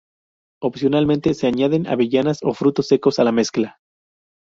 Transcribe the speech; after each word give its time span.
Opcionalmente 0.63 1.35
se 1.35 1.45
añaden 1.45 1.85
avellanas 1.85 2.39
o 2.41 2.55
frutos 2.55 2.87
secos 2.87 3.19
a 3.19 3.23
la 3.23 3.31
mezcla. 3.31 3.77